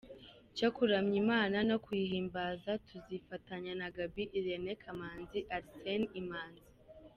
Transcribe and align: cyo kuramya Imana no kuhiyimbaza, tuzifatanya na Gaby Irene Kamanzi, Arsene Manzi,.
cyo 0.57 0.69
kuramya 0.75 1.15
Imana 1.23 1.57
no 1.69 1.77
kuhiyimbaza, 1.83 2.71
tuzifatanya 2.87 3.71
na 3.79 3.87
Gaby 3.95 4.23
Irene 4.37 4.71
Kamanzi, 4.83 5.39
Arsene 5.57 6.05
Manzi,. 6.29 6.69